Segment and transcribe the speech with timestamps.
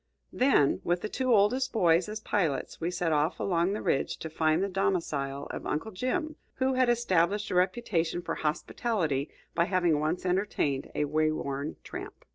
[0.33, 4.31] Then, with the two oldest boys as pilots, we set off along the ridge to
[4.31, 9.99] find the domicile of Uncle Jim, who had established a reputation for hospitality by having
[9.99, 12.25] once entertained a way worn tramp.